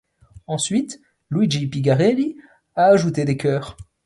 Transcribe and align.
Ensuite 0.47 0.99
Luigi 1.29 1.67
Pigarelli 1.67 2.35
a 2.75 2.85
ajouté 2.85 3.23
des 3.23 3.37
chœurs. 3.37 3.77